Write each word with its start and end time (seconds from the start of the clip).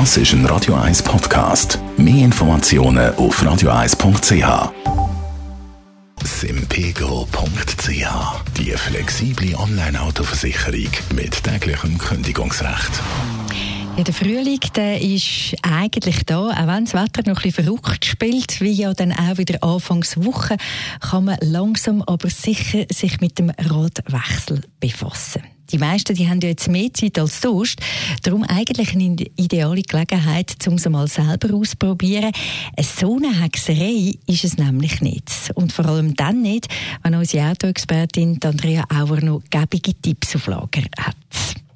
Das 0.00 0.16
ist 0.16 0.32
ein 0.32 0.44
Radio 0.46 0.74
1 0.74 1.04
Podcast. 1.04 1.78
Mehr 1.96 2.24
Informationen 2.24 3.14
auf 3.14 3.40
radio1.ch. 3.40 4.72
Simpego.ch 6.24 7.96
Die 8.58 8.70
flexible 8.72 9.54
Online-Autoversicherung 9.54 10.90
mit 11.14 11.44
täglichem 11.44 11.96
Kündigungsrecht. 11.96 12.90
Ja, 13.96 14.02
der 14.02 14.14
Frühling 14.14 14.58
der 14.74 15.00
ist 15.00 15.54
eigentlich 15.62 16.26
da, 16.26 16.48
auch 16.48 16.66
wenn 16.66 16.86
das 16.86 16.94
Wetter 16.94 17.22
noch 17.30 17.36
ein 17.36 17.52
bisschen 17.52 17.64
verrückt 17.64 18.04
spielt, 18.04 18.60
wie 18.60 18.72
ja 18.72 18.92
dann 18.94 19.12
auch 19.12 19.38
wieder 19.38 19.62
Anfangswoche, 19.62 20.56
kann 21.08 21.26
man 21.26 21.38
langsam 21.40 22.02
aber 22.02 22.30
sicher 22.30 22.84
sich 22.90 23.20
mit 23.20 23.38
dem 23.38 23.50
Radwechsel 23.50 24.62
befassen. 24.80 25.53
Die 25.70 25.78
meisten 25.78 26.14
die 26.14 26.28
haben 26.28 26.40
ja 26.40 26.48
jetzt 26.50 26.68
mehr 26.68 26.92
Zeit 26.92 27.18
als 27.18 27.40
sonst. 27.40 27.80
Darum 28.22 28.44
eigentlich 28.44 28.94
eine 28.94 29.16
ideale 29.36 29.82
Gelegenheit, 29.82 30.56
um 30.66 30.74
es 30.74 30.88
mal 30.88 31.08
selber 31.08 31.54
auszuprobieren. 31.54 32.32
So 32.80 33.16
eine 33.16 33.40
Hexerei 33.40 34.14
ist 34.26 34.44
es 34.44 34.56
nämlich 34.56 35.00
nicht. 35.00 35.30
Und 35.54 35.72
vor 35.72 35.86
allem 35.86 36.14
dann 36.14 36.42
nicht, 36.42 36.68
wenn 37.02 37.14
unsere 37.14 37.50
Autoexpertin 37.50 38.38
Andrea 38.44 38.84
Auer 38.94 39.20
noch 39.20 39.42
gebige 39.50 39.94
Tipps 39.94 40.36
auf 40.36 40.46
Lager 40.46 40.82
hat. 40.98 41.16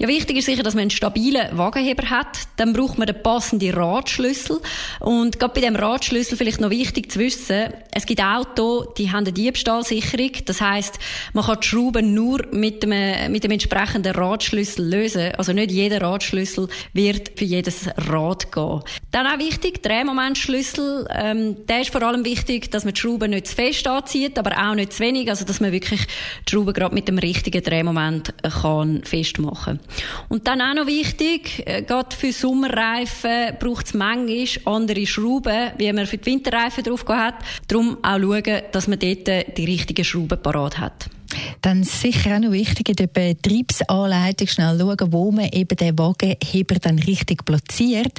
Ja, 0.00 0.08
wichtig 0.08 0.38
ist 0.38 0.46
sicher, 0.46 0.62
dass 0.62 0.72
man 0.72 0.80
einen 0.80 0.90
stabilen 0.90 1.58
Wagenheber 1.58 2.08
hat. 2.08 2.38
Dann 2.56 2.72
braucht 2.72 2.96
man 2.96 3.06
den 3.06 3.22
passenden 3.22 3.74
Radschlüssel. 3.74 4.58
Und 4.98 5.38
gerade 5.38 5.52
bei 5.52 5.60
dem 5.60 5.76
Radschlüssel 5.76 6.38
vielleicht 6.38 6.58
noch 6.58 6.70
wichtig 6.70 7.12
zu 7.12 7.18
wissen, 7.18 7.74
es 7.92 8.06
gibt 8.06 8.22
Autos, 8.22 8.94
die 8.96 9.10
haben 9.10 9.24
eine 9.24 9.32
Diebstahlsicherung. 9.34 10.30
Das 10.46 10.62
heißt, 10.62 10.98
man 11.34 11.44
kann 11.44 11.58
die 11.60 11.66
Schrauben 11.66 12.14
nur 12.14 12.46
mit 12.50 12.82
dem, 12.82 13.30
mit 13.30 13.44
dem 13.44 13.50
entsprechenden 13.50 14.14
Radschlüssel 14.14 14.88
lösen. 14.88 15.32
Also 15.36 15.52
nicht 15.52 15.70
jeder 15.70 16.00
Radschlüssel 16.00 16.68
wird 16.94 17.38
für 17.38 17.44
jedes 17.44 17.88
Rad 18.08 18.50
gehen. 18.52 18.80
Dann 19.10 19.26
auch 19.26 19.38
wichtig, 19.38 19.82
Drehmomentschlüssel. 19.82 21.08
Ähm, 21.10 21.66
der 21.66 21.82
ist 21.82 21.90
vor 21.90 22.00
allem 22.00 22.24
wichtig, 22.24 22.70
dass 22.70 22.86
man 22.86 22.94
die 22.94 23.00
Schrauben 23.00 23.32
nicht 23.32 23.48
zu 23.48 23.54
fest 23.54 23.86
anzieht, 23.86 24.38
aber 24.38 24.52
auch 24.56 24.74
nicht 24.74 24.94
zu 24.94 25.00
wenig. 25.00 25.28
Also, 25.28 25.44
dass 25.44 25.60
man 25.60 25.72
wirklich 25.72 26.06
die 26.48 26.52
Schrauben 26.52 26.72
gerade 26.72 26.94
mit 26.94 27.06
dem 27.06 27.18
richtigen 27.18 27.62
Drehmoment 27.62 28.32
kann 28.62 29.04
festmachen 29.04 29.78
kann. 29.78 29.89
Und 30.28 30.46
dann 30.46 30.60
auch 30.60 30.74
noch 30.74 30.86
wichtig, 30.86 31.62
äh, 31.66 31.82
gerade 31.82 32.14
für 32.14 32.32
Sommerreifen 32.32 33.56
braucht 33.58 33.86
es 33.86 33.94
manchmal 33.94 34.46
andere 34.64 35.06
Schrauben, 35.06 35.72
wie 35.78 35.92
man 35.92 36.06
für 36.06 36.18
die 36.18 36.26
Winterreifen 36.30 36.84
drauf 36.84 37.04
hat. 37.08 37.36
Darum 37.68 37.98
auch 38.02 38.18
schauen, 38.18 38.62
dass 38.72 38.88
man 38.88 38.98
dort 38.98 39.56
die 39.56 39.64
richtigen 39.64 40.04
Schrauben 40.04 40.42
parat 40.42 40.78
hat. 40.78 41.10
Dann 41.62 41.84
sicher 41.84 42.36
auch 42.36 42.40
noch 42.40 42.52
wichtig 42.52 42.88
in 42.88 42.96
der 42.96 43.06
Betriebsanleitung 43.06 44.48
schnell 44.48 44.78
schauen, 44.78 45.12
wo 45.12 45.30
man 45.30 45.50
eben 45.50 45.76
den 45.76 45.98
Wagenheber 45.98 46.76
dann 46.76 46.98
richtig 46.98 47.44
platziert. 47.44 48.12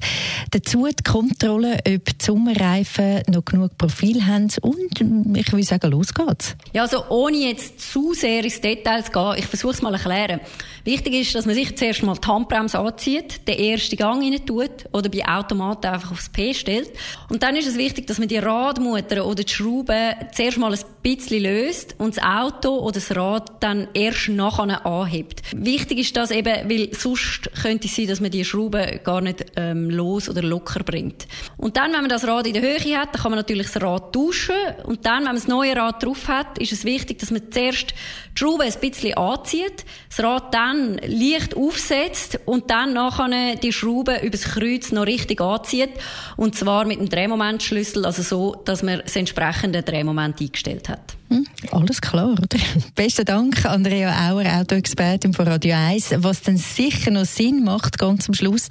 Dazu 0.51 0.87
die 0.87 1.03
Kontrolle, 1.03 1.79
ob 1.87 2.05
die 2.05 2.23
Sommerreifen 2.23 3.23
noch 3.29 3.45
genug 3.45 3.77
Profil 3.77 4.25
haben 4.25 4.49
und 4.61 5.37
ich 5.37 5.51
würde 5.51 5.63
sagen, 5.63 5.91
los 5.91 6.13
geht's. 6.13 6.55
Ja, 6.73 6.83
also 6.83 7.07
ohne 7.09 7.37
jetzt 7.37 7.79
zu 7.79 8.13
sehr 8.13 8.43
ins 8.43 8.61
Detail 8.61 9.03
zu 9.03 9.11
gehen, 9.11 9.35
ich 9.37 9.45
versuche 9.45 9.73
es 9.73 9.81
mal 9.81 9.89
zu 9.97 10.09
erklären. 10.09 10.41
Wichtig 10.83 11.13
ist, 11.13 11.35
dass 11.35 11.45
man 11.45 11.55
sich 11.55 11.75
zuerst 11.77 12.03
mal 12.03 12.15
die 12.15 12.27
Handbremse 12.27 12.79
anzieht, 12.79 13.47
den 13.47 13.57
ersten 13.57 13.95
Gang 13.97 14.23
rein 14.23 14.45
tut 14.45 14.87
oder 14.93 15.09
bei 15.09 15.27
Automaten 15.27 15.87
einfach 15.87 16.11
aufs 16.11 16.29
P 16.29 16.53
stellt. 16.53 16.91
Und 17.29 17.43
dann 17.43 17.55
ist 17.55 17.67
es 17.67 17.77
wichtig, 17.77 18.07
dass 18.07 18.19
man 18.19 18.27
die 18.27 18.37
Radmutter 18.37 19.25
oder 19.25 19.43
die 19.43 19.51
Schrauben 19.51 20.13
zuerst 20.33 20.57
mal 20.57 20.73
ein 20.73 20.79
bisschen 21.01 21.43
löst 21.43 21.95
und 21.97 22.17
das 22.17 22.23
Auto 22.23 22.77
oder 22.79 22.93
das 22.93 23.15
Rad 23.15 23.30
dann 23.39 23.87
erst 23.93 24.29
nachher 24.29 24.85
anhebt. 24.85 25.41
Wichtig 25.55 25.99
ist 25.99 26.17
das 26.17 26.31
eben, 26.31 26.69
weil 26.69 26.93
sonst 26.93 27.49
könnte 27.61 27.87
es 27.87 27.95
sein, 27.95 28.07
dass 28.07 28.19
man 28.19 28.31
die 28.31 28.45
Schrauben 28.45 28.99
gar 29.03 29.21
nicht 29.21 29.45
ähm, 29.55 29.89
los 29.89 30.29
oder 30.29 30.41
locker 30.41 30.83
bringt. 30.83 31.27
Und 31.57 31.77
dann, 31.77 31.93
wenn 31.93 32.01
man 32.01 32.09
das 32.09 32.27
Rad 32.27 32.47
in 32.47 32.53
der 32.53 32.61
Höhe 32.61 32.97
hat, 32.97 33.13
dann 33.13 33.21
kann 33.21 33.31
man 33.31 33.39
natürlich 33.39 33.67
das 33.71 33.81
Rad 33.81 34.13
tauschen 34.13 34.55
und 34.85 35.05
dann, 35.05 35.19
wenn 35.19 35.25
man 35.25 35.35
das 35.35 35.47
neue 35.47 35.75
Rad 35.75 36.03
drauf 36.03 36.27
hat, 36.27 36.57
ist 36.57 36.71
es 36.71 36.85
wichtig, 36.85 37.19
dass 37.19 37.31
man 37.31 37.51
zuerst 37.51 37.91
die 37.91 38.39
Schraube 38.39 38.63
ein 38.63 38.73
bisschen 38.79 39.13
anzieht, 39.15 39.85
das 40.09 40.23
Rad 40.23 40.53
dann 40.53 40.99
leicht 41.05 41.55
aufsetzt 41.55 42.39
und 42.45 42.69
dann 42.69 42.93
nachher 42.93 43.55
die 43.55 43.73
Schraube 43.73 44.19
übers 44.21 44.43
Kreuz 44.43 44.91
noch 44.91 45.05
richtig 45.05 45.41
anzieht 45.41 45.91
und 46.37 46.55
zwar 46.55 46.85
mit 46.85 46.99
dem 46.99 47.09
Drehmomentschlüssel, 47.09 48.05
also 48.05 48.21
so, 48.21 48.61
dass 48.65 48.83
man 48.83 49.01
das 49.01 49.15
entsprechende 49.15 49.83
Drehmoment 49.83 50.39
eingestellt 50.41 50.89
hat. 50.89 51.15
Hm, 51.31 51.47
alles 51.71 52.01
klar, 52.01 52.33
oder? 52.33 52.59
Besten 52.95 53.23
Dank, 53.23 53.65
Andrea 53.65 54.29
Auer, 54.29 54.43
Autoexpertin 54.59 55.33
von 55.33 55.47
Radio 55.47 55.75
1. 55.75 56.15
Was 56.17 56.41
dann 56.41 56.57
sicher 56.57 57.09
noch 57.09 57.23
Sinn 57.23 57.63
macht, 57.63 57.97
ganz 57.97 58.27
am 58.27 58.33
Schluss, 58.33 58.67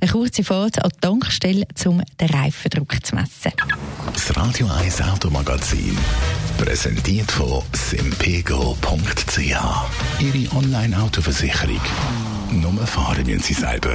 eine 0.00 0.10
kurze 0.10 0.42
Fahrt 0.42 0.82
an 0.82 0.90
die 0.92 1.00
Tankstelle, 1.00 1.66
um 1.86 2.02
den 2.20 2.28
Reifendruck 2.30 3.06
zu 3.06 3.14
messen. 3.14 3.52
Das 4.12 4.36
Radio 4.36 4.66
1 4.66 5.02
Automagazin, 5.02 5.96
präsentiert 6.58 7.30
von 7.30 7.62
simpego.ch. 7.72 9.38
Ihre 9.38 10.56
Online-Autoversicherung. 10.56 11.80
Nur 12.50 12.86
fahren 12.88 13.24
müssen 13.24 13.40
Sie 13.40 13.54
selber. 13.54 13.94